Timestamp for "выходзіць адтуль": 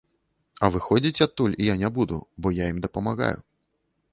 0.75-1.53